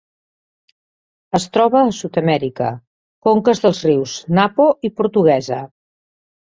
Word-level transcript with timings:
Es 1.39 1.45
troba 1.57 1.83
a 1.83 1.91
Sud-amèrica: 1.99 2.71
conques 3.29 3.63
dels 3.69 3.85
rius 3.91 4.19
Napo 4.41 4.69
i 4.91 4.95
Portuguesa. 4.99 5.65